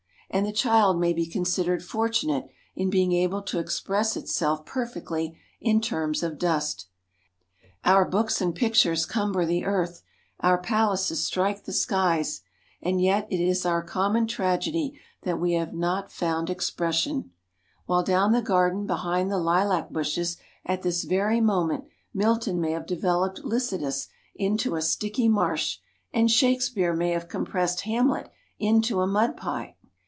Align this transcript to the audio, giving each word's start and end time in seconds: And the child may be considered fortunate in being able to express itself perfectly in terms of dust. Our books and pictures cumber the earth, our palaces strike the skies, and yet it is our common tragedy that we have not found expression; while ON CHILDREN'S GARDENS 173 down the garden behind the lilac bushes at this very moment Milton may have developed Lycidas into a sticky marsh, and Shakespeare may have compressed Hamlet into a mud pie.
And 0.33 0.45
the 0.45 0.53
child 0.53 0.97
may 0.97 1.11
be 1.11 1.25
considered 1.25 1.83
fortunate 1.83 2.47
in 2.73 2.89
being 2.89 3.11
able 3.11 3.41
to 3.41 3.59
express 3.59 4.15
itself 4.15 4.63
perfectly 4.65 5.37
in 5.59 5.81
terms 5.81 6.23
of 6.23 6.37
dust. 6.39 6.87
Our 7.83 8.05
books 8.05 8.39
and 8.39 8.55
pictures 8.55 9.05
cumber 9.05 9.45
the 9.45 9.65
earth, 9.65 10.03
our 10.39 10.57
palaces 10.57 11.25
strike 11.25 11.65
the 11.65 11.73
skies, 11.73 12.43
and 12.81 13.01
yet 13.01 13.27
it 13.29 13.41
is 13.41 13.65
our 13.65 13.83
common 13.83 14.25
tragedy 14.25 14.97
that 15.23 15.37
we 15.37 15.51
have 15.55 15.73
not 15.73 16.13
found 16.13 16.49
expression; 16.49 17.31
while 17.85 17.99
ON 17.99 18.05
CHILDREN'S 18.05 18.47
GARDENS 18.47 18.87
173 18.89 19.03
down 19.03 19.27
the 19.27 19.27
garden 19.27 19.27
behind 19.27 19.29
the 19.29 19.37
lilac 19.37 19.89
bushes 19.89 20.37
at 20.65 20.81
this 20.81 21.03
very 21.03 21.41
moment 21.41 21.83
Milton 22.13 22.61
may 22.61 22.71
have 22.71 22.85
developed 22.87 23.43
Lycidas 23.43 24.07
into 24.33 24.77
a 24.77 24.81
sticky 24.81 25.27
marsh, 25.27 25.79
and 26.13 26.31
Shakespeare 26.31 26.95
may 26.95 27.09
have 27.09 27.27
compressed 27.27 27.81
Hamlet 27.81 28.31
into 28.57 29.01
a 29.01 29.05
mud 29.05 29.35
pie. 29.35 29.75